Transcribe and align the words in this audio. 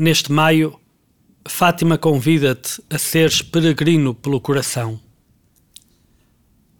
Neste 0.00 0.30
maio, 0.30 0.78
Fátima 1.44 1.98
convida-te 1.98 2.80
a 2.88 2.96
seres 2.96 3.42
peregrino 3.42 4.14
pelo 4.14 4.40
coração. 4.40 5.00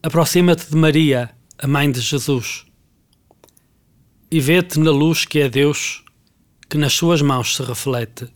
Aproxima-te 0.00 0.70
de 0.70 0.76
Maria, 0.76 1.28
a 1.58 1.66
mãe 1.66 1.90
de 1.90 2.00
Jesus, 2.00 2.64
e 4.30 4.38
vê-te 4.38 4.78
na 4.78 4.92
luz 4.92 5.24
que 5.24 5.40
é 5.40 5.48
Deus, 5.48 6.04
que 6.70 6.78
nas 6.78 6.92
suas 6.92 7.20
mãos 7.20 7.56
se 7.56 7.62
reflete. 7.64 8.28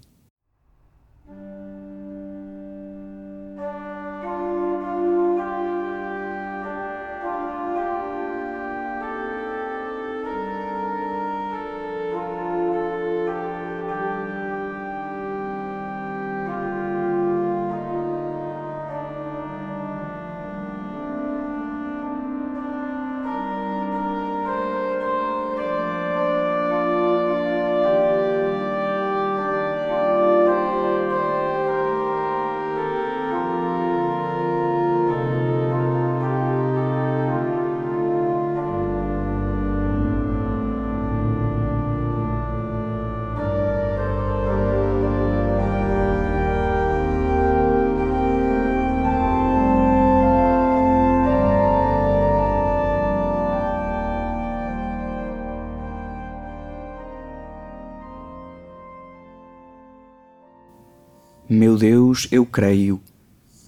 Meu 61.55 61.77
Deus, 61.77 62.27
eu 62.33 62.47
creio, 62.47 62.99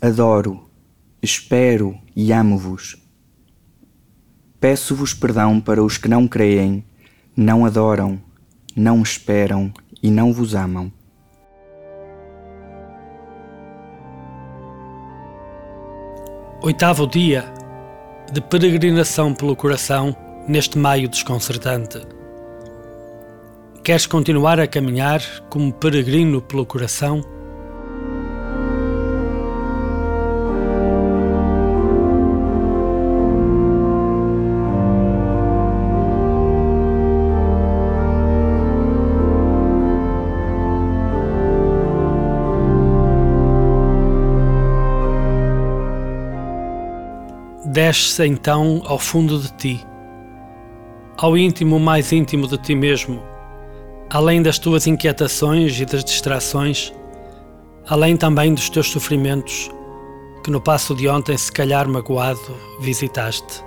adoro, 0.00 0.70
espero 1.22 1.94
e 2.16 2.32
amo-vos. 2.32 2.96
Peço-vos 4.58 5.12
perdão 5.12 5.60
para 5.60 5.84
os 5.84 5.98
que 5.98 6.08
não 6.08 6.26
creem, 6.26 6.82
não 7.36 7.66
adoram, 7.66 8.18
não 8.74 9.02
esperam 9.02 9.70
e 10.02 10.10
não 10.10 10.32
vos 10.32 10.54
amam. 10.54 10.90
Oitavo 16.62 17.06
dia 17.06 17.44
de 18.32 18.40
peregrinação 18.40 19.34
pelo 19.34 19.54
coração 19.54 20.16
neste 20.48 20.78
maio 20.78 21.06
desconcertante. 21.06 22.00
Queres 23.84 24.06
continuar 24.06 24.58
a 24.58 24.66
caminhar 24.66 25.20
como 25.50 25.70
peregrino 25.70 26.40
pelo 26.40 26.64
coração? 26.64 27.20
Desce 47.74 48.24
então 48.24 48.82
ao 48.86 49.00
fundo 49.00 49.36
de 49.36 49.52
ti, 49.54 49.86
ao 51.16 51.36
íntimo 51.36 51.80
mais 51.80 52.12
íntimo 52.12 52.46
de 52.46 52.56
ti 52.56 52.72
mesmo, 52.72 53.20
além 54.08 54.40
das 54.40 54.60
tuas 54.60 54.86
inquietações 54.86 55.80
e 55.80 55.84
das 55.84 56.04
distrações, 56.04 56.92
além 57.88 58.16
também 58.16 58.54
dos 58.54 58.70
teus 58.70 58.88
sofrimentos, 58.88 59.68
que 60.44 60.52
no 60.52 60.60
passo 60.60 60.94
de 60.94 61.08
ontem, 61.08 61.36
se 61.36 61.50
calhar 61.50 61.88
magoado, 61.88 62.56
visitaste. 62.80 63.64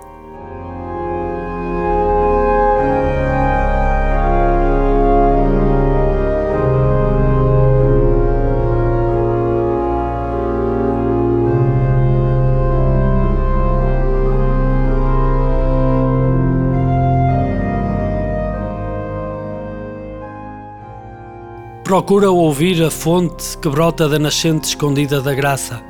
Procura 21.88 22.30
ouvir 22.30 22.84
a 22.84 22.90
fonte 22.90 23.56
que 23.56 23.66
brota 23.70 24.06
da 24.10 24.18
nascente 24.18 24.68
escondida 24.68 25.22
da 25.22 25.34
graça, 25.34 25.82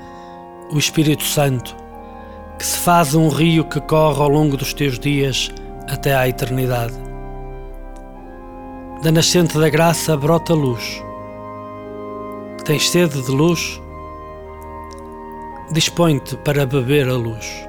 o 0.70 0.78
Espírito 0.78 1.24
Santo, 1.24 1.74
que 2.56 2.64
se 2.64 2.78
faz 2.78 3.16
um 3.16 3.28
rio 3.28 3.64
que 3.64 3.80
corre 3.80 4.22
ao 4.22 4.28
longo 4.28 4.56
dos 4.56 4.72
teus 4.72 4.96
dias 4.96 5.50
até 5.88 6.14
à 6.14 6.28
eternidade. 6.28 6.94
Da 9.02 9.10
nascente 9.10 9.58
da 9.58 9.68
graça 9.68 10.16
brota 10.16 10.54
luz. 10.54 11.02
Tens 12.64 12.88
sede 12.88 13.20
de 13.20 13.32
luz? 13.32 13.82
Dispõe-te 15.72 16.36
para 16.36 16.64
beber 16.64 17.08
a 17.08 17.16
luz. 17.16 17.67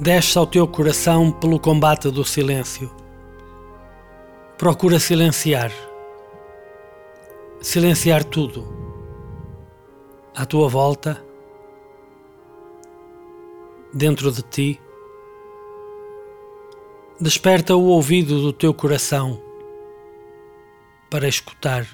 Desce 0.00 0.38
ao 0.38 0.46
teu 0.46 0.68
coração 0.68 1.32
pelo 1.32 1.58
combate 1.58 2.10
do 2.10 2.22
silêncio. 2.22 2.90
Procura 4.58 4.98
silenciar. 5.00 5.72
Silenciar 7.62 8.22
tudo. 8.22 8.66
À 10.34 10.44
tua 10.44 10.68
volta, 10.68 11.24
dentro 13.92 14.30
de 14.30 14.42
ti. 14.42 14.80
Desperta 17.18 17.74
o 17.74 17.86
ouvido 17.86 18.42
do 18.42 18.52
teu 18.52 18.74
coração 18.74 19.40
para 21.10 21.26
escutar. 21.26 21.86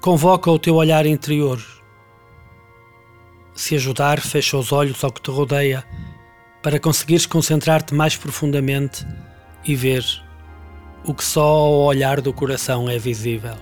Convoca 0.00 0.48
o 0.48 0.58
teu 0.58 0.76
olhar 0.76 1.04
interior 1.04 1.79
se 3.60 3.74
ajudar, 3.74 4.20
fecha 4.20 4.56
os 4.56 4.72
olhos 4.72 5.04
ao 5.04 5.12
que 5.12 5.20
te 5.20 5.30
rodeia 5.30 5.84
para 6.62 6.80
conseguires 6.80 7.26
concentrar-te 7.26 7.94
mais 7.94 8.16
profundamente 8.16 9.06
e 9.64 9.74
ver 9.74 10.02
o 11.04 11.12
que 11.12 11.22
só 11.22 11.42
ao 11.42 11.72
olhar 11.82 12.20
do 12.22 12.32
coração 12.32 12.88
é 12.88 12.98
visível. 12.98 13.56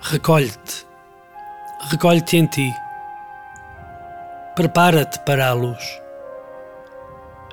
Recolhe-te, 0.00 0.84
recolhe-te 1.90 2.36
em 2.36 2.46
ti, 2.46 2.74
prepara-te 4.56 5.18
para 5.20 5.48
a 5.48 5.52
luz. 5.52 6.01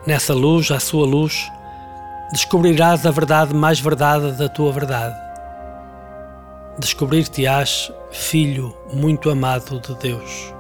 Nessa 0.10 0.34
luz, 0.34 0.72
à 0.72 0.80
sua 0.80 1.06
luz, 1.06 1.52
descobrirás 2.32 3.06
a 3.06 3.12
verdade 3.12 3.54
mais 3.54 3.80
verdade 3.80 4.32
da 4.32 4.50
tua 4.50 4.72
verdade. 4.72 5.16
Descobrir-te-ás 6.80 7.92
filho 8.10 8.76
muito 8.92 9.30
amado 9.30 9.80
de 9.80 9.94
Deus. 10.00 10.52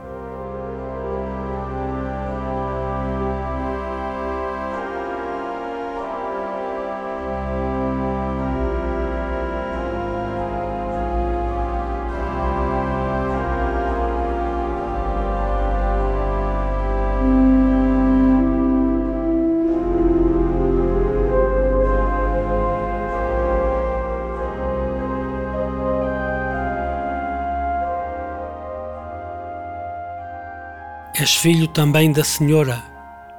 És 31.19 31.35
filho 31.35 31.67
também 31.67 32.13
da 32.13 32.23
Senhora. 32.23 32.81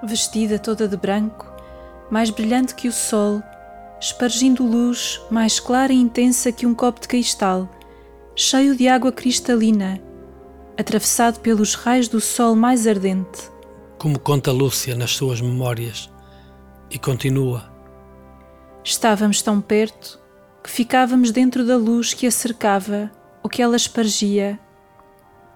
Vestida 0.03 0.59
toda 0.59 0.87
de 0.87 0.99
branco, 0.99 1.51
mais 2.11 2.29
brilhante 2.29 2.75
que 2.75 2.87
o 2.87 2.93
sol, 2.93 3.43
espargindo 3.99 4.67
luz 4.67 5.19
mais 5.31 5.59
clara 5.59 5.91
e 5.91 5.97
intensa 5.97 6.53
que 6.53 6.67
um 6.67 6.75
copo 6.75 7.01
de 7.01 7.09
cristal, 7.09 7.71
cheio 8.37 8.77
de 8.77 8.87
água 8.87 9.11
cristalina, 9.11 9.99
atravessado 10.79 11.41
pelos 11.41 11.75
raios 11.75 12.07
do 12.07 12.21
sol 12.21 12.55
mais 12.55 12.87
ardente. 12.87 13.51
Como 13.97 14.19
conta 14.19 14.53
Lúcia 14.53 14.95
nas 14.95 15.13
suas 15.13 15.41
memórias, 15.41 16.11
e 16.91 16.99
continua. 16.99 17.73
Estávamos 18.85 19.41
tão 19.41 19.59
perto 19.59 20.21
que 20.63 20.69
ficávamos 20.69 21.31
dentro 21.31 21.65
da 21.65 21.79
luz 21.79 22.13
que 22.13 22.27
a 22.27 22.31
cercava 22.31 23.11
ou 23.43 23.49
que 23.49 23.63
ela 23.63 23.77
espargia, 23.77 24.61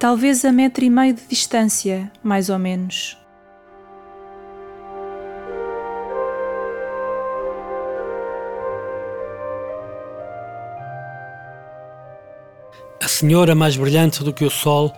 talvez 0.04 0.44
a 0.44 0.52
metro 0.52 0.84
e 0.84 0.90
meio 0.90 1.14
de 1.14 1.22
distância, 1.26 2.12
mais 2.22 2.50
ou 2.50 2.58
menos. 2.58 3.16
A 13.02 13.08
senhora 13.08 13.54
mais 13.54 13.78
brilhante 13.78 14.22
do 14.22 14.30
que 14.30 14.44
o 14.44 14.50
sol, 14.50 14.92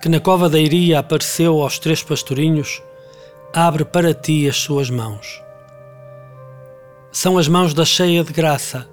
que 0.00 0.08
na 0.08 0.18
cova 0.18 0.48
da 0.48 0.58
Iria 0.58 1.00
apareceu 1.00 1.60
aos 1.60 1.78
três 1.78 2.02
pastorinhos, 2.02 2.80
abre 3.52 3.84
para 3.84 4.14
ti 4.14 4.48
as 4.48 4.56
suas 4.56 4.88
mãos. 4.88 5.42
São 7.12 7.36
as 7.36 7.48
mãos 7.48 7.74
da 7.74 7.84
cheia 7.84 8.24
de 8.24 8.32
graça, 8.32 8.88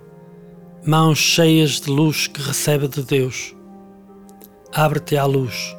mãos 0.85 1.17
cheias 1.17 1.79
de 1.79 1.89
luz 1.89 2.27
que 2.27 2.41
recebe 2.41 2.89
de 2.89 3.01
Deus. 3.01 3.54
Abre-te 4.77 5.15
à 5.15 5.23
luz 5.23 5.73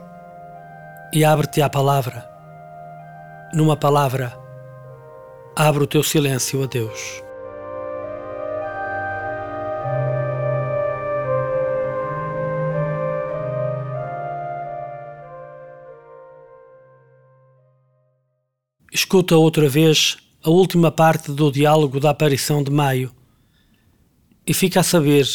e 1.12 1.22
abre-te 1.22 1.60
à 1.60 1.68
palavra. 1.68 2.26
Numa 3.52 3.76
palavra, 3.76 4.34
abre 5.54 5.84
o 5.84 5.86
teu 5.86 6.02
silêncio 6.02 6.62
a 6.62 6.66
Deus. 6.66 7.22
Escuta 18.90 19.36
outra 19.36 19.68
vez 19.68 20.16
a 20.42 20.48
última 20.48 20.90
parte 20.90 21.30
do 21.32 21.52
diálogo 21.52 22.00
da 22.00 22.08
aparição 22.12 22.62
de 22.62 22.70
Maio 22.70 23.14
e 24.46 24.54
fica 24.54 24.80
a 24.80 24.82
saber, 24.82 25.26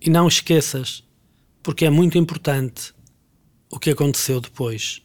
e 0.00 0.08
não 0.08 0.26
esqueças, 0.26 1.04
porque 1.62 1.84
é 1.84 1.90
muito 1.90 2.18
importante, 2.18 2.94
o 3.70 3.78
que 3.78 3.90
aconteceu 3.90 4.40
depois. 4.40 5.02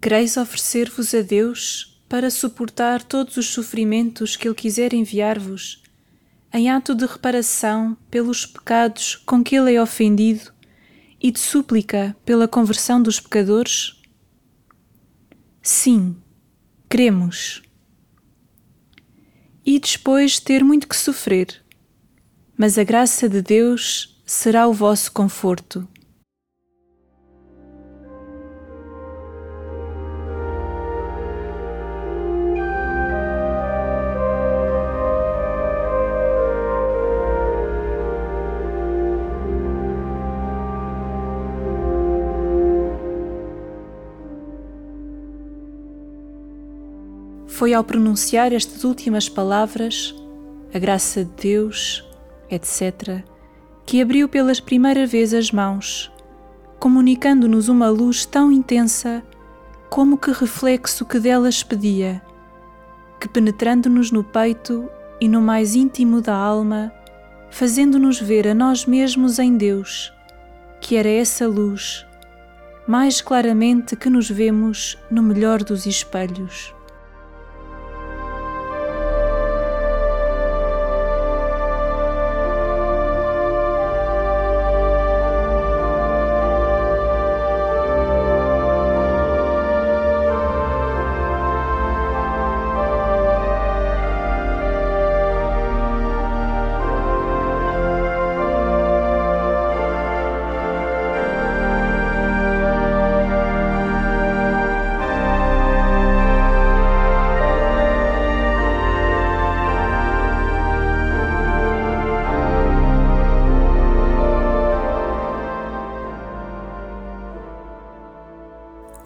Quereis 0.00 0.36
oferecer-vos 0.36 1.14
a 1.14 1.22
Deus 1.22 2.00
para 2.08 2.30
suportar 2.30 3.02
todos 3.02 3.36
os 3.36 3.46
sofrimentos 3.46 4.36
que 4.36 4.46
Ele 4.46 4.54
quiser 4.54 4.92
enviar-vos, 4.92 5.82
em 6.52 6.70
ato 6.70 6.94
de 6.94 7.06
reparação 7.06 7.96
pelos 8.10 8.46
pecados 8.46 9.16
com 9.16 9.42
que 9.42 9.56
Ele 9.56 9.74
é 9.74 9.82
ofendido 9.82 10.52
e 11.20 11.30
de 11.30 11.40
súplica 11.40 12.16
pela 12.24 12.46
conversão 12.46 13.02
dos 13.02 13.18
pecadores? 13.18 14.00
Sim, 15.62 16.16
cremos 16.88 17.62
e 19.66 19.80
depois 19.80 20.38
ter 20.38 20.62
muito 20.62 20.86
que 20.86 20.96
sofrer. 20.96 21.60
Mas 22.56 22.78
a 22.78 22.84
graça 22.84 23.28
de 23.28 23.42
Deus 23.42 24.15
será 24.26 24.66
o 24.66 24.72
vosso 24.72 25.12
conforto. 25.12 25.86
Foi 47.46 47.72
ao 47.72 47.82
pronunciar 47.82 48.52
estas 48.52 48.84
últimas 48.84 49.30
palavras, 49.30 50.14
a 50.74 50.78
graça 50.78 51.24
de 51.24 51.30
Deus, 51.42 52.04
etc., 52.50 53.24
que 53.86 54.02
abriu 54.02 54.28
pela 54.28 54.52
primeira 54.56 55.06
vez 55.06 55.32
as 55.32 55.52
mãos, 55.52 56.12
comunicando-nos 56.80 57.68
uma 57.68 57.88
luz 57.88 58.26
tão 58.26 58.50
intensa 58.50 59.22
como 59.88 60.18
que 60.18 60.32
reflexo 60.32 61.04
que 61.04 61.20
delas 61.20 61.62
pedia, 61.62 62.20
que 63.20 63.28
penetrando-nos 63.28 64.10
no 64.10 64.24
peito 64.24 64.90
e 65.20 65.28
no 65.28 65.40
mais 65.40 65.76
íntimo 65.76 66.20
da 66.20 66.34
alma, 66.34 66.92
fazendo-nos 67.48 68.20
ver 68.20 68.48
a 68.48 68.54
nós 68.54 68.84
mesmos 68.84 69.38
em 69.38 69.56
Deus, 69.56 70.12
que 70.80 70.96
era 70.96 71.08
essa 71.08 71.46
luz, 71.46 72.04
mais 72.88 73.20
claramente 73.20 73.94
que 73.94 74.10
nos 74.10 74.28
vemos 74.28 74.98
no 75.08 75.22
melhor 75.22 75.62
dos 75.62 75.86
espelhos. 75.86 76.75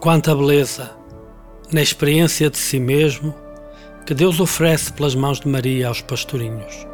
Quanta 0.01 0.35
beleza 0.35 0.97
na 1.71 1.83
experiência 1.83 2.49
de 2.49 2.57
si 2.57 2.81
mesmo 2.81 3.35
que 4.07 4.15
Deus 4.15 4.41
oferece 4.41 4.91
pelas 4.95 5.15
mãos 5.15 5.39
de 5.39 5.47
Maria 5.47 5.89
aos 5.89 6.01
pastorinhos. 6.01 6.90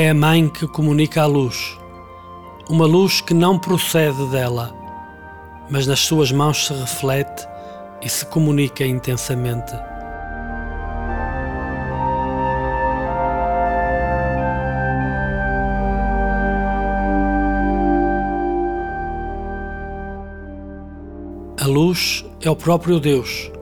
É 0.00 0.08
a 0.08 0.14
mãe 0.14 0.48
que 0.48 0.66
comunica 0.66 1.20
a 1.20 1.26
luz, 1.26 1.78
uma 2.70 2.86
luz 2.86 3.20
que 3.20 3.34
não 3.34 3.58
procede 3.58 4.24
dela, 4.28 4.74
mas 5.68 5.86
nas 5.86 6.00
suas 6.00 6.32
mãos 6.32 6.66
se 6.66 6.72
reflete 6.72 7.46
e 8.00 8.08
se 8.08 8.24
comunica 8.24 8.82
intensamente. 8.82 9.74
A 21.60 21.66
luz 21.66 22.24
é 22.40 22.48
o 22.48 22.56
próprio 22.56 22.98
Deus, 22.98 23.52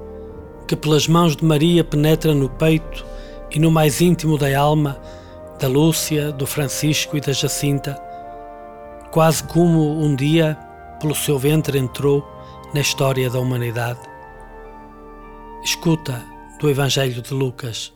que 0.68 0.76
pelas 0.76 1.09
mãos 1.09 1.35
de 1.35 1.45
Maria 1.45 1.83
penetra 1.83 2.33
no 2.33 2.49
peito 2.49 3.04
e 3.50 3.59
no 3.59 3.73
mais 3.73 4.00
íntimo 4.00 4.38
da 4.38 4.57
alma 4.57 4.97
da 5.59 5.67
Lúcia, 5.67 6.31
do 6.31 6.47
Francisco 6.47 7.17
e 7.17 7.21
da 7.21 7.33
Jacinta, 7.33 8.00
quase 9.11 9.43
como 9.43 10.00
um 10.00 10.15
dia, 10.15 10.55
pelo 11.00 11.15
seu 11.15 11.37
ventre, 11.37 11.77
entrou 11.79 12.25
na 12.73 12.81
história 12.81 13.29
da 13.29 13.41
humanidade. 13.41 14.00
Escuta 15.62 16.25
do 16.61 16.71
Evangelho 16.71 17.21
de 17.21 17.35
Lucas. 17.35 17.93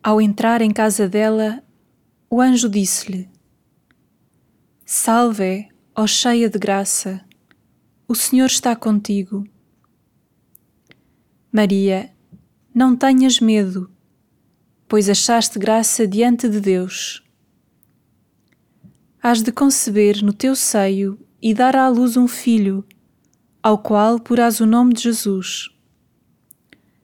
Ao 0.00 0.20
entrar 0.20 0.62
em 0.62 0.70
casa 0.70 1.08
dela, 1.08 1.60
o 2.30 2.40
anjo 2.40 2.68
disse-lhe: 2.68 3.28
Salve, 4.86 5.68
ó 5.94 6.06
cheia 6.06 6.48
de 6.48 6.58
graça, 6.58 7.20
o 8.06 8.14
Senhor 8.14 8.46
está 8.46 8.76
contigo. 8.76 9.44
Maria, 11.50 12.12
não 12.72 12.96
tenhas 12.96 13.40
medo 13.40 13.93
pois 14.94 15.08
achaste 15.08 15.58
graça 15.58 16.06
diante 16.06 16.48
de 16.48 16.60
Deus. 16.60 17.20
Hás 19.20 19.42
de 19.42 19.50
conceber 19.50 20.22
no 20.22 20.32
teu 20.32 20.54
seio 20.54 21.18
e 21.42 21.52
dar 21.52 21.74
à 21.74 21.88
luz 21.88 22.16
um 22.16 22.28
filho, 22.28 22.84
ao 23.60 23.76
qual 23.76 24.20
porás 24.20 24.60
o 24.60 24.66
nome 24.66 24.94
de 24.94 25.02
Jesus. 25.02 25.68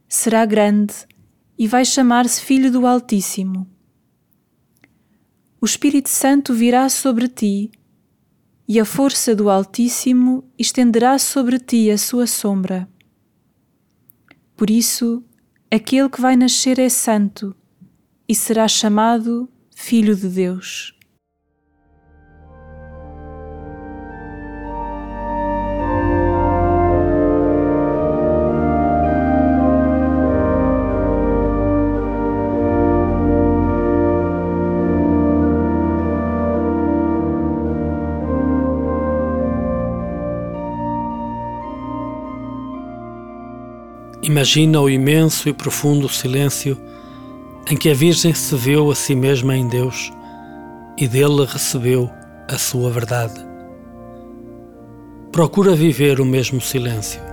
Será 0.09 0.47
grande 0.47 0.95
e 1.59 1.67
vai 1.67 1.85
chamar-se 1.85 2.41
Filho 2.41 2.71
do 2.71 2.87
Altíssimo. 2.87 3.69
O 5.61 5.67
Espírito 5.67 6.11
Santo 6.11 6.55
virá 6.55 6.89
sobre 6.89 7.27
ti, 7.27 7.73
e 8.69 8.79
a 8.79 8.85
força 8.85 9.35
do 9.35 9.51
Altíssimo 9.51 10.49
estenderá 10.57 11.19
sobre 11.19 11.59
ti 11.59 11.91
a 11.91 11.99
sua 11.99 12.29
sombra. 12.29 12.89
Por 14.57 14.71
isso, 14.71 15.25
aquele 15.69 16.09
que 16.09 16.21
vai 16.21 16.37
nascer 16.37 16.79
é 16.79 16.89
santo 16.89 17.57
e 18.31 18.35
será 18.37 18.69
chamado 18.69 19.49
Filho 19.75 20.15
de 20.15 20.29
Deus. 20.29 20.95
Imagina 44.23 44.81
o 44.81 44.89
imenso 44.89 45.49
e 45.49 45.53
profundo 45.53 46.09
silêncio 46.09 46.81
em 47.69 47.77
que 47.77 47.91
a 47.91 47.95
Virgem 47.95 48.35
se 48.35 48.55
viu 48.57 48.91
a 48.91 48.95
si 48.95 49.15
mesma 49.15 49.57
em 49.57 49.69
Deus 49.69 50.13
e 50.99 51.09
dele 51.09 51.45
recebeu 51.45 52.11
a 52.49 52.59
sua 52.59 52.91
verdade. 52.91 53.41
Procura 55.33 55.75
viver 55.75 56.21
o 56.21 56.25
mesmo 56.25 56.61
silêncio. 56.61 57.30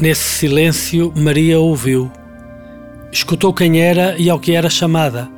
Nesse 0.00 0.22
silêncio, 0.22 1.12
Maria 1.14 1.60
ouviu. 1.60 2.10
Escutou 3.12 3.52
quem 3.52 3.82
era 3.82 4.16
e 4.18 4.30
ao 4.30 4.40
que 4.40 4.52
era 4.52 4.70
chamada, 4.70 5.28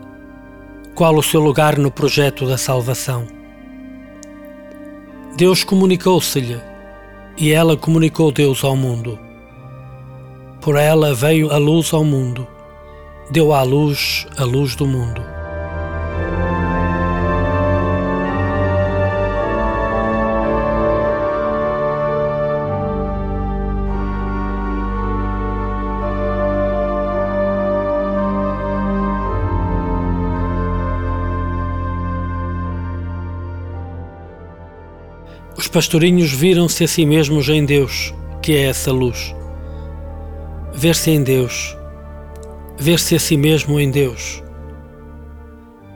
qual 0.95 1.17
o 1.17 1.23
seu 1.23 1.41
lugar 1.41 1.77
no 1.77 1.91
projeto 1.91 2.47
da 2.47 2.57
salvação. 2.57 3.27
Deus 5.37 5.65
comunicou-se-lhe 5.65 6.61
e 7.37 7.51
ela 7.51 7.77
comunicou 7.77 8.31
Deus 8.31 8.63
ao 8.63 8.77
mundo. 8.77 9.19
Por 10.61 10.77
ela 10.77 11.13
veio 11.13 11.51
a 11.51 11.59
luz 11.59 11.93
ao 11.93 12.05
mundo, 12.05 12.47
deu 13.33 13.53
à 13.53 13.65
luz 13.65 14.29
a 14.37 14.45
luz 14.45 14.77
do 14.77 14.87
mundo. 14.87 15.32
Pastorinhos 35.73 36.31
viram-se 36.31 36.85
a 36.85 36.89
si 36.89 37.07
mesmos 37.07 37.49
em 37.49 37.65
Deus, 37.65 38.13
que 38.43 38.53
é 38.53 38.65
essa 38.65 38.93
luz. 38.93 39.35
Ver-se 40.75 41.11
em 41.11 41.23
Deus, 41.23 41.75
ver-se 42.79 43.15
a 43.15 43.19
si 43.19 43.39
mesmo 43.39 43.81
em 43.81 43.91
Deus. 43.91 44.43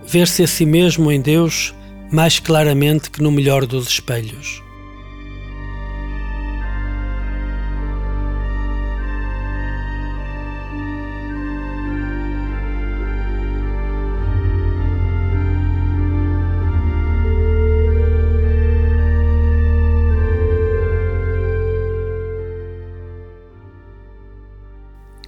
Ver-se 0.07 0.43
a 0.43 0.47
si 0.47 0.65
mesmo 0.65 1.13
em 1.13 1.21
Deus 1.21 1.75
mais 2.11 2.39
claramente 2.39 3.11
que 3.11 3.23
no 3.23 3.31
melhor 3.31 3.67
dos 3.67 3.87
espelhos. 3.89 4.63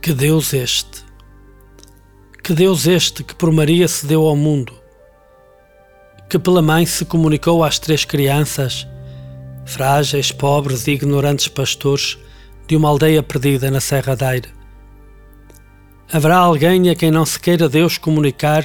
Que 0.09 0.15
Deus 0.15 0.55
este! 0.55 1.05
Que 2.43 2.55
Deus 2.55 2.87
este 2.87 3.23
que 3.23 3.35
por 3.35 3.53
Maria 3.53 3.87
se 3.87 4.07
deu 4.07 4.27
ao 4.27 4.35
mundo, 4.35 4.73
que 6.31 6.39
pela 6.39 6.63
mãe 6.63 6.87
se 6.87 7.05
comunicou 7.05 7.63
às 7.63 7.79
três 7.79 8.07
crianças, 8.07 8.87
frágeis, 9.67 10.33
pobres 10.33 10.87
e 10.87 10.93
ignorantes 10.93 11.49
pastores 11.49 12.17
de 12.67 12.75
uma 12.75 12.89
aldeia 12.89 13.23
perdida 13.23 13.71
na 13.71 13.83
Serra 13.83 14.17
da. 14.17 14.49
Haverá 16.11 16.39
alguém 16.39 16.89
a 16.89 16.95
quem 16.95 17.11
não 17.11 17.27
se 17.27 17.39
queira 17.39 17.69
Deus 17.69 17.99
comunicar 17.99 18.65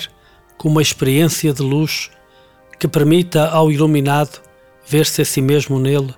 com 0.57 0.69
uma 0.69 0.81
experiência 0.81 1.51
de 1.51 1.62
luz 1.62 2.09
que 2.79 2.88
permita 2.88 3.50
ao 3.50 3.69
iluminado 3.69 4.41
ver-se 4.88 5.21
a 5.21 5.25
si 5.25 5.41
mesmo 5.41 5.77
nele? 5.77 6.15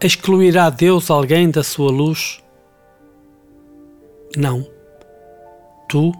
Excluirá 0.00 0.68
Deus 0.70 1.08
alguém 1.08 1.48
da 1.48 1.62
sua 1.62 1.92
luz? 1.92 2.41
Não. 4.36 4.66
Tu, 5.88 6.12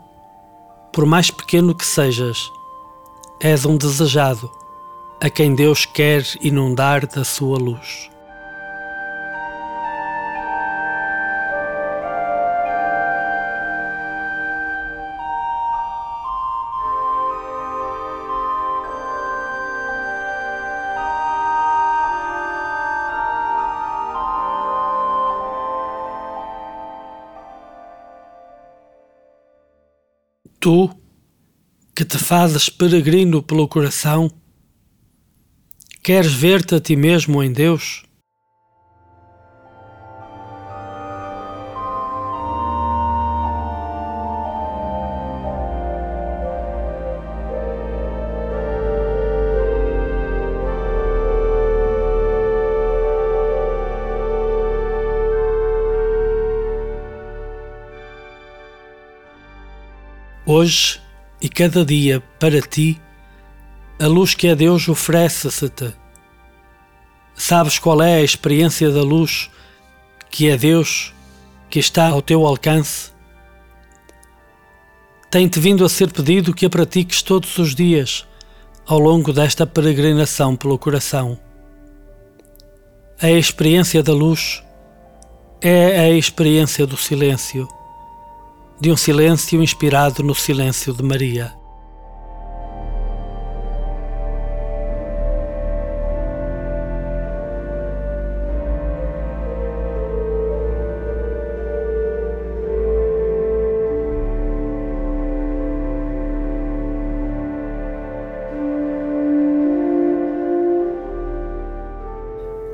por 0.93 1.07
mais 1.07 1.31
pequeno 1.31 1.75
que 1.75 1.85
sejas, 1.85 2.51
és 3.41 3.65
um 3.65 3.77
desejado 3.77 4.51
a 5.21 5.31
quem 5.31 5.55
Deus 5.55 5.87
quer 5.87 6.23
inundar 6.43 7.07
da 7.07 7.25
sua 7.25 7.59
luz. 7.59 8.12
Tu, 30.63 30.89
que 31.93 32.05
te 32.05 32.17
fazes 32.17 32.69
peregrino 32.69 33.43
pelo 33.43 33.67
coração, 33.67 34.31
queres 36.05 36.33
ver-te 36.33 36.77
a 36.77 36.81
ti 36.81 36.95
mesmo 36.95 37.43
em 37.43 37.53
Deus? 37.53 38.05
Hoje 60.55 61.01
e 61.41 61.49
cada 61.49 61.83
dia 61.83 62.23
para 62.39 62.61
ti, 62.61 63.01
a 63.99 64.07
luz 64.07 64.35
que 64.35 64.49
é 64.49 64.55
Deus 64.55 64.87
oferece-se-te. 64.87 65.95
Sabes 67.35 67.79
qual 67.79 68.03
é 68.03 68.17
a 68.17 68.23
experiência 68.23 68.91
da 68.91 69.01
luz 69.01 69.49
que 70.31 70.51
é 70.51 70.57
Deus, 70.59 71.15
que 71.71 71.79
está 71.79 72.09
ao 72.09 72.21
teu 72.21 72.47
alcance? 72.47 73.13
Tem-te 75.31 75.59
vindo 75.59 75.87
a 75.87 75.89
ser 75.89 76.13
pedido 76.13 76.53
que 76.53 76.67
a 76.67 76.69
pratiques 76.69 77.23
todos 77.23 77.57
os 77.57 77.75
dias 77.75 78.29
ao 78.85 78.99
longo 78.99 79.33
desta 79.33 79.67
peregrinação 79.67 80.55
pelo 80.55 80.79
coração. 80.79 81.41
A 83.23 83.31
experiência 83.31 84.03
da 84.03 84.13
luz 84.13 84.63
é 85.63 85.99
a 85.99 86.11
experiência 86.11 86.87
do 86.87 86.99
silêncio 86.99 87.67
de 88.83 88.91
um 88.91 88.97
silêncio 88.97 89.63
inspirado 89.63 90.25
no 90.25 90.35
silêncio 90.35 90.93
de 90.93 91.05
Maria. 91.05 91.55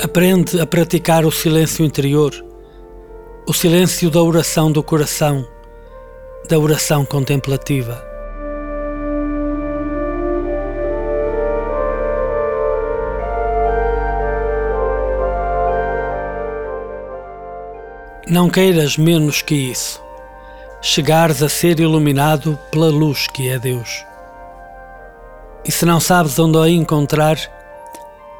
Aprende 0.03 0.59
a 0.59 0.67
praticar 0.67 1.27
o 1.27 1.31
silêncio 1.31 1.85
interior, 1.85 2.33
o 3.47 3.53
silêncio 3.53 4.11
da 4.11 4.23
oração 4.23 4.73
do 4.73 4.83
coração, 4.83 5.47
da 6.49 6.59
oração 6.59 7.05
contemplativa. 7.05 8.05
Não 18.26 18.50
queiras 18.50 18.97
menos 18.97 19.43
que 19.43 19.55
isso, 19.55 20.02
chegares 20.83 21.43
a 21.43 21.49
ser 21.49 21.78
iluminado 21.81 22.59
pela 22.71 22.88
luz 22.88 23.26
que 23.28 23.49
é 23.49 23.59
Deus. 23.59 24.05
E 25.64 25.71
se 25.71 25.85
não 25.85 26.00
sabes 26.00 26.38
onde 26.38 26.59
a 26.59 26.69
encontrar, 26.69 27.38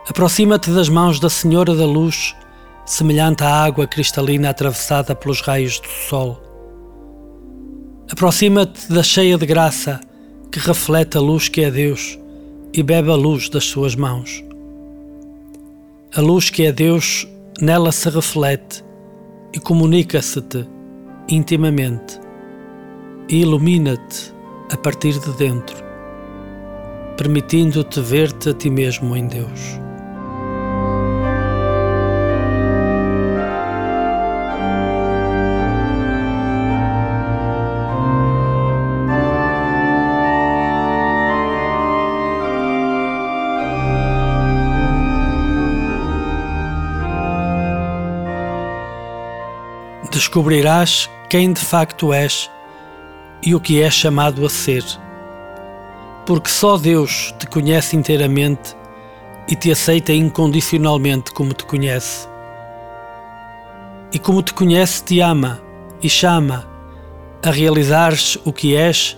Aproxima-te 0.09 0.71
das 0.71 0.89
mãos 0.89 1.21
da 1.21 1.29
Senhora 1.29 1.75
da 1.75 1.85
Luz, 1.85 2.35
semelhante 2.87 3.45
à 3.45 3.63
água 3.63 3.87
cristalina 3.87 4.49
atravessada 4.49 5.15
pelos 5.15 5.43
raios 5.43 5.79
do 5.79 5.89
sol. 5.89 6.48
Aproxima-te 8.11 8.91
da 8.91 9.03
cheia 9.03 9.37
de 9.37 9.45
graça, 9.45 10.01
que 10.51 10.59
reflete 10.59 11.19
a 11.19 11.21
luz 11.21 11.49
que 11.49 11.61
é 11.61 11.71
Deus, 11.71 12.19
e 12.73 12.83
bebe 12.83 13.11
a 13.11 13.15
luz 13.15 13.51
das 13.51 13.65
suas 13.65 13.95
mãos. 13.95 14.43
A 16.15 16.21
luz 16.23 16.49
que 16.49 16.65
é 16.65 16.73
Deus 16.73 17.29
nela 17.61 17.93
se 17.93 18.09
reflete 18.09 18.83
e 19.53 19.59
comunica-se-te 19.59 20.67
intimamente 21.29 22.19
e 23.29 23.43
ilumina-te 23.43 24.33
a 24.73 24.77
partir 24.79 25.19
de 25.19 25.31
dentro, 25.37 25.77
permitindo-te 27.17 28.01
ver-te 28.01 28.49
a 28.51 28.55
ti 28.55 28.71
mesmo 28.71 29.15
em 29.15 29.27
Deus. 29.27 29.88
Descobrirás 50.19 51.09
quem 51.31 51.53
de 51.53 51.61
facto 51.61 52.13
és 52.13 52.51
e 53.41 53.55
o 53.55 53.61
que 53.61 53.81
é 53.81 53.89
chamado 53.89 54.45
a 54.45 54.51
ser. 54.51 54.85
Porque 56.27 56.51
só 56.51 56.77
Deus 56.77 57.33
te 57.39 57.47
conhece 57.47 57.97
inteiramente 57.97 58.77
e 59.49 59.55
te 59.55 59.71
aceita 59.71 60.13
incondicionalmente 60.13 61.31
como 61.31 61.55
te 61.55 61.65
conhece. 61.65 62.27
E 64.13 64.19
como 64.19 64.43
te 64.43 64.53
conhece, 64.53 65.05
te 65.05 65.21
ama 65.21 65.61
e 66.03 66.11
chama 66.11 66.67
a 67.45 67.51
realizares 67.53 68.37
o 68.45 68.53
que 68.53 68.75
és 68.75 69.17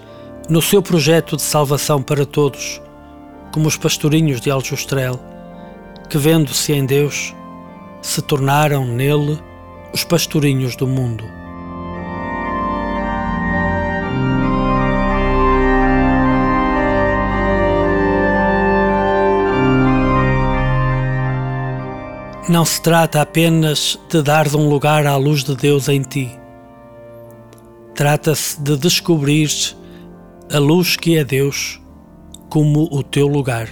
no 0.51 0.61
seu 0.61 0.83
projeto 0.83 1.35
de 1.35 1.43
salvação 1.43 2.03
para 2.03 2.27
todos, 2.27 2.81
como 3.53 3.69
os 3.69 3.77
pastorinhos 3.79 4.41
de 4.41 4.51
Aljustrel, 4.51 5.19
que 6.11 6.19
vendo-se 6.19 6.75
em 6.75 6.85
Deus, 6.85 7.35
se 8.03 8.21
tornaram 8.21 8.85
nele 8.85 9.41
os 9.93 10.05
pastorinhos 10.05 10.77
do 10.77 10.87
mundo. 10.87 11.25
Não 22.49 22.65
se 22.65 22.83
trata 22.83 23.21
apenas 23.21 23.97
de 24.09 24.23
dar 24.23 24.53
um 24.57 24.69
lugar 24.69 25.07
à 25.07 25.15
luz 25.15 25.45
de 25.45 25.55
Deus 25.55 25.89
em 25.89 26.03
ti. 26.03 26.37
Trata-se 27.95 28.61
de 28.61 28.77
descobrir 28.77 29.49
a 30.53 30.59
luz 30.59 30.97
que 30.97 31.17
é 31.17 31.23
Deus 31.23 31.81
como 32.49 32.89
o 32.91 33.05
teu 33.05 33.29
lugar. 33.29 33.69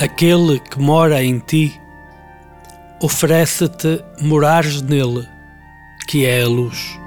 Aquele 0.00 0.60
que 0.60 0.78
mora 0.78 1.22
em 1.22 1.40
ti, 1.40 1.80
oferece-te 3.00 4.00
morares 4.20 4.80
nele, 4.80 5.28
que 6.06 6.24
é 6.24 6.42
a 6.42 6.46
luz. 6.46 6.97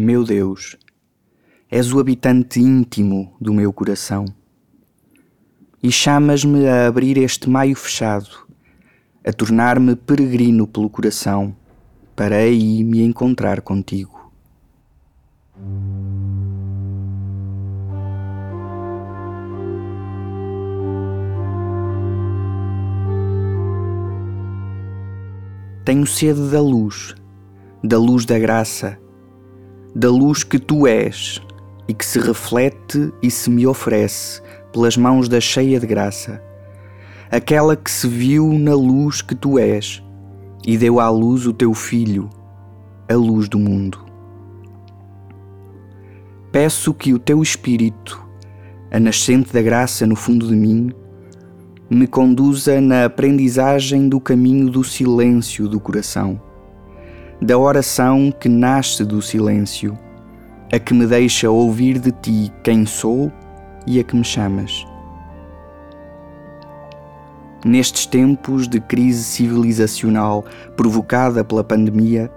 Meu 0.00 0.22
Deus, 0.22 0.76
és 1.68 1.92
o 1.92 1.98
habitante 1.98 2.60
íntimo 2.60 3.34
do 3.40 3.52
meu 3.52 3.72
coração. 3.72 4.26
E 5.82 5.90
chamas-me 5.90 6.68
a 6.68 6.86
abrir 6.86 7.18
este 7.18 7.50
maio 7.50 7.74
fechado, 7.74 8.46
a 9.26 9.32
tornar-me 9.32 9.96
peregrino 9.96 10.68
pelo 10.68 10.88
coração, 10.88 11.52
para 12.14 12.36
aí 12.36 12.84
me 12.84 13.02
encontrar 13.02 13.60
contigo. 13.60 14.30
Tenho 25.84 26.06
sede 26.06 26.52
da 26.52 26.60
luz, 26.60 27.16
da 27.82 27.98
luz 27.98 28.24
da 28.24 28.38
graça 28.38 28.96
da 29.98 30.08
luz 30.08 30.44
que 30.44 30.60
tu 30.60 30.86
és 30.86 31.42
e 31.88 31.92
que 31.92 32.06
se 32.06 32.20
reflete 32.20 33.12
e 33.20 33.28
se 33.32 33.50
me 33.50 33.66
oferece 33.66 34.40
pelas 34.72 34.96
mãos 34.96 35.28
da 35.28 35.40
cheia 35.40 35.80
de 35.80 35.88
graça, 35.88 36.40
aquela 37.32 37.74
que 37.74 37.90
se 37.90 38.06
viu 38.06 38.52
na 38.52 38.76
luz 38.76 39.20
que 39.20 39.34
tu 39.34 39.58
és 39.58 40.00
e 40.64 40.78
deu 40.78 41.00
à 41.00 41.10
luz 41.10 41.48
o 41.48 41.52
teu 41.52 41.74
filho, 41.74 42.30
a 43.08 43.14
luz 43.16 43.48
do 43.48 43.58
mundo. 43.58 43.98
Peço 46.52 46.94
que 46.94 47.12
o 47.12 47.18
teu 47.18 47.42
espírito, 47.42 48.24
a 48.92 49.00
nascente 49.00 49.52
da 49.52 49.60
graça 49.60 50.06
no 50.06 50.14
fundo 50.14 50.46
de 50.46 50.54
mim, 50.54 50.92
me 51.90 52.06
conduza 52.06 52.80
na 52.80 53.06
aprendizagem 53.06 54.08
do 54.08 54.20
caminho 54.20 54.70
do 54.70 54.84
silêncio 54.84 55.66
do 55.66 55.80
coração, 55.80 56.40
da 57.40 57.56
oração 57.56 58.32
que 58.32 58.48
nasce 58.48 59.04
do 59.04 59.22
silêncio, 59.22 59.96
a 60.72 60.78
que 60.78 60.92
me 60.92 61.06
deixa 61.06 61.48
ouvir 61.48 61.98
de 61.98 62.10
ti 62.10 62.52
quem 62.64 62.84
sou 62.84 63.30
e 63.86 64.00
a 64.00 64.04
que 64.04 64.16
me 64.16 64.24
chamas. 64.24 64.84
Nestes 67.64 68.06
tempos 68.06 68.68
de 68.68 68.80
crise 68.80 69.22
civilizacional 69.22 70.44
provocada 70.76 71.44
pela 71.44 71.62
pandemia, 71.62 72.30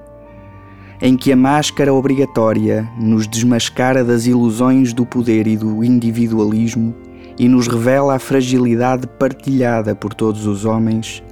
em 1.01 1.17
que 1.17 1.31
a 1.31 1.35
máscara 1.35 1.91
obrigatória 1.91 2.87
nos 2.99 3.27
desmascara 3.27 4.03
das 4.03 4.27
ilusões 4.27 4.93
do 4.93 5.03
poder 5.03 5.47
e 5.47 5.57
do 5.57 5.83
individualismo 5.83 6.95
e 7.39 7.47
nos 7.47 7.67
revela 7.67 8.15
a 8.15 8.19
fragilidade 8.19 9.07
partilhada 9.07 9.95
por 9.95 10.13
todos 10.13 10.45
os 10.45 10.63
homens 10.63 11.23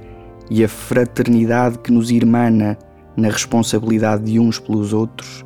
e 0.50 0.64
a 0.64 0.68
fraternidade 0.68 1.78
que 1.78 1.92
nos 1.92 2.10
irmana 2.10 2.76
na 3.20 3.28
responsabilidade 3.28 4.24
de 4.24 4.40
uns 4.40 4.58
pelos 4.58 4.92
outros, 4.92 5.44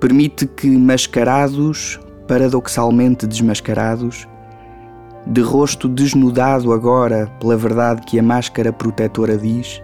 permite 0.00 0.46
que, 0.46 0.68
mascarados, 0.68 2.00
paradoxalmente 2.26 3.26
desmascarados, 3.26 4.26
de 5.26 5.40
rosto 5.40 5.88
desnudado 5.88 6.72
agora 6.72 7.32
pela 7.38 7.56
verdade 7.56 8.02
que 8.02 8.18
a 8.18 8.22
máscara 8.22 8.72
protetora 8.72 9.38
diz, 9.38 9.80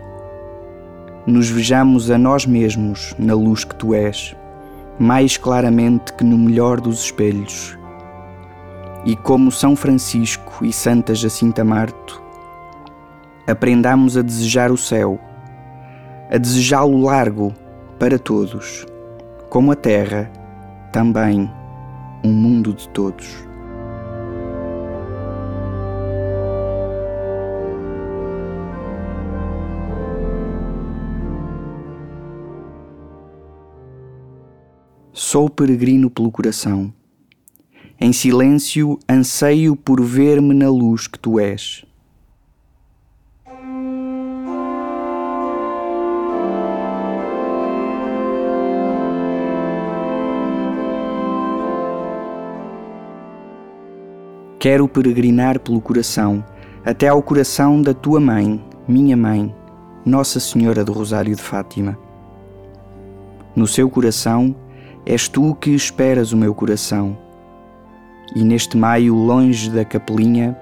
nos 1.24 1.48
vejamos 1.48 2.10
a 2.10 2.18
nós 2.18 2.46
mesmos 2.46 3.14
na 3.18 3.34
luz 3.34 3.62
que 3.62 3.76
tu 3.76 3.94
és, 3.94 4.34
mais 4.98 5.36
claramente 5.36 6.12
que 6.14 6.24
no 6.24 6.36
melhor 6.36 6.80
dos 6.80 7.04
espelhos. 7.04 7.78
E 9.04 9.14
como 9.14 9.52
São 9.52 9.76
Francisco 9.76 10.64
e 10.64 10.72
Santa 10.72 11.14
Jacinta 11.14 11.64
Marto, 11.64 12.20
aprendamos 13.46 14.16
a 14.16 14.22
desejar 14.22 14.72
o 14.72 14.76
céu, 14.76 15.20
a 16.30 16.36
desejá-lo 16.36 17.00
largo 17.00 17.54
para 17.98 18.18
todos, 18.18 18.86
como 19.48 19.72
a 19.72 19.74
terra, 19.74 20.30
também 20.92 21.50
um 22.22 22.32
mundo 22.32 22.74
de 22.74 22.88
todos. 22.90 23.48
Sou 35.12 35.50
peregrino 35.50 36.08
pelo 36.08 36.30
coração. 36.30 36.92
Em 38.00 38.12
silêncio 38.12 38.98
anseio 39.08 39.74
por 39.74 40.00
ver-me 40.00 40.54
na 40.54 40.70
luz 40.70 41.08
que 41.08 41.18
tu 41.18 41.40
és. 41.40 41.87
Quero 54.68 54.86
peregrinar 54.86 55.58
pelo 55.58 55.80
coração, 55.80 56.44
até 56.84 57.08
ao 57.08 57.22
coração 57.22 57.80
da 57.80 57.94
tua 57.94 58.20
mãe, 58.20 58.62
minha 58.86 59.16
mãe, 59.16 59.56
Nossa 60.04 60.38
Senhora 60.38 60.84
do 60.84 60.92
Rosário 60.92 61.34
de 61.34 61.40
Fátima. 61.40 61.96
No 63.56 63.66
seu 63.66 63.88
coração, 63.88 64.54
És 65.06 65.26
tu 65.26 65.54
que 65.54 65.70
esperas 65.70 66.32
o 66.32 66.36
meu 66.36 66.54
coração. 66.54 67.16
E 68.36 68.44
neste 68.44 68.76
maio, 68.76 69.14
longe 69.14 69.70
da 69.70 69.86
capelinha, 69.86 70.54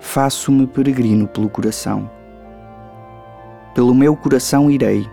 faço-me 0.00 0.66
peregrino 0.66 1.28
pelo 1.28 1.48
coração. 1.48 2.10
Pelo 3.76 3.94
meu 3.94 4.16
coração 4.16 4.68
irei, 4.68 5.06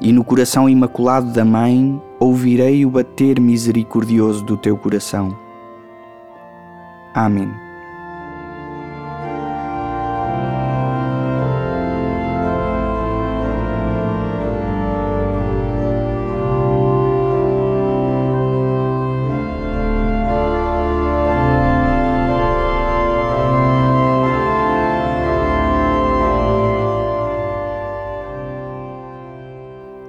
e 0.00 0.10
no 0.10 0.24
coração 0.24 0.70
imaculado 0.70 1.30
da 1.34 1.44
Mãe 1.44 2.00
ouvirei 2.18 2.86
o 2.86 2.90
bater 2.90 3.38
misericordioso 3.38 4.42
do 4.42 4.56
teu 4.56 4.74
coração. 4.74 5.41
Amém. 7.14 7.52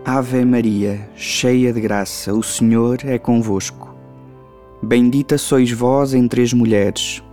Ave 0.06 0.46
Maria, 0.46 1.10
cheia 1.16 1.74
de 1.74 1.82
graça, 1.82 2.34
o 2.34 2.44
Senhor 2.44 3.00
é 3.04 3.18
convosco. 3.18 3.93
Bendita 4.96 5.40
sois 5.40 5.72
vós 5.72 6.14
entre 6.14 6.44
as 6.44 6.54
mulheres, 6.54 7.24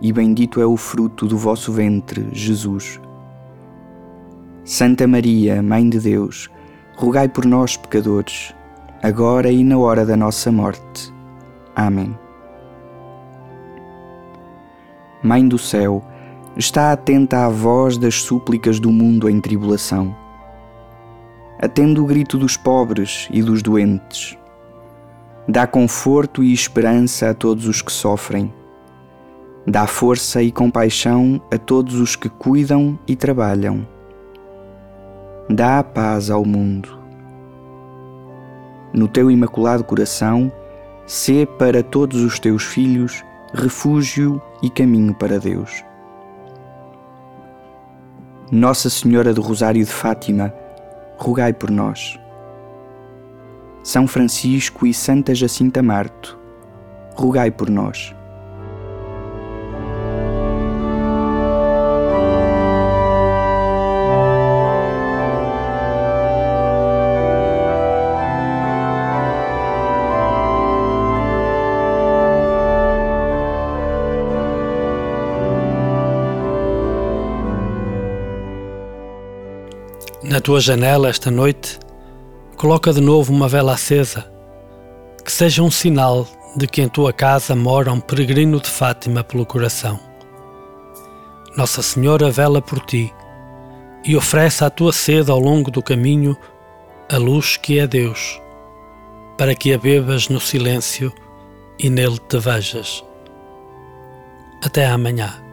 e 0.00 0.12
bendito 0.12 0.60
é 0.60 0.64
o 0.64 0.76
fruto 0.76 1.26
do 1.26 1.36
vosso 1.36 1.72
ventre, 1.72 2.28
Jesus. 2.30 3.00
Santa 4.64 5.08
Maria, 5.08 5.60
Mãe 5.60 5.90
de 5.90 5.98
Deus, 5.98 6.48
rogai 6.94 7.28
por 7.28 7.44
nós, 7.46 7.76
pecadores, 7.76 8.54
agora 9.02 9.50
e 9.50 9.64
na 9.64 9.76
hora 9.76 10.06
da 10.06 10.16
nossa 10.16 10.52
morte. 10.52 11.12
Amém. 11.74 12.16
Mãe 15.20 15.48
do 15.48 15.58
céu, 15.58 16.04
está 16.56 16.92
atenta 16.92 17.44
à 17.44 17.48
voz 17.48 17.98
das 17.98 18.22
súplicas 18.22 18.78
do 18.78 18.92
mundo 18.92 19.28
em 19.28 19.40
tribulação 19.40 20.14
atende 21.60 22.00
o 22.00 22.06
grito 22.06 22.38
dos 22.38 22.56
pobres 22.56 23.28
e 23.30 23.42
dos 23.42 23.62
doentes. 23.62 24.36
Dá 25.52 25.66
conforto 25.66 26.44
e 26.44 26.52
esperança 26.52 27.30
a 27.30 27.34
todos 27.34 27.66
os 27.66 27.82
que 27.82 27.90
sofrem. 27.90 28.54
Dá 29.66 29.84
força 29.84 30.40
e 30.40 30.52
compaixão 30.52 31.42
a 31.52 31.58
todos 31.58 31.96
os 31.96 32.14
que 32.14 32.28
cuidam 32.28 32.96
e 33.04 33.16
trabalham. 33.16 33.84
Dá 35.48 35.82
paz 35.82 36.30
ao 36.30 36.44
mundo. 36.44 36.96
No 38.94 39.08
teu 39.08 39.28
imaculado 39.28 39.82
coração, 39.82 40.52
sê 41.04 41.44
para 41.58 41.82
todos 41.82 42.22
os 42.22 42.38
teus 42.38 42.62
filhos 42.62 43.24
refúgio 43.52 44.40
e 44.62 44.70
caminho 44.70 45.12
para 45.12 45.40
Deus. 45.40 45.84
Nossa 48.52 48.88
Senhora 48.88 49.34
do 49.34 49.42
Rosário 49.42 49.84
de 49.84 49.90
Fátima, 49.90 50.54
rogai 51.18 51.52
por 51.52 51.72
nós. 51.72 52.20
São 53.82 54.06
Francisco 54.06 54.86
e 54.86 54.92
Santa 54.92 55.34
Jacinta 55.34 55.82
Marto, 55.82 56.38
rogai 57.14 57.50
por 57.50 57.70
nós. 57.70 58.14
Na 80.22 80.40
tua 80.40 80.60
janela 80.60 81.08
esta 81.08 81.30
noite, 81.30 81.80
coloca 82.60 82.92
de 82.92 83.00
novo 83.00 83.32
uma 83.32 83.48
vela 83.48 83.72
acesa, 83.72 84.30
que 85.24 85.32
seja 85.32 85.62
um 85.62 85.70
sinal 85.70 86.28
de 86.54 86.66
que 86.66 86.82
em 86.82 86.90
tua 86.90 87.10
casa 87.10 87.56
mora 87.56 87.90
um 87.90 87.98
peregrino 87.98 88.60
de 88.60 88.68
Fátima 88.68 89.24
pelo 89.24 89.46
coração. 89.46 89.98
Nossa 91.56 91.80
Senhora 91.80 92.30
vela 92.30 92.60
por 92.60 92.80
ti 92.80 93.10
e 94.04 94.14
oferece 94.14 94.62
à 94.62 94.68
tua 94.68 94.92
sede 94.92 95.30
ao 95.30 95.40
longo 95.40 95.70
do 95.70 95.82
caminho 95.82 96.36
a 97.10 97.16
luz 97.16 97.56
que 97.56 97.78
é 97.78 97.86
Deus, 97.86 98.38
para 99.38 99.54
que 99.54 99.72
a 99.72 99.78
bebas 99.78 100.28
no 100.28 100.38
silêncio 100.38 101.10
e 101.78 101.88
nele 101.88 102.18
te 102.28 102.38
vejas. 102.38 103.02
Até 104.62 104.84
amanhã. 104.84 105.49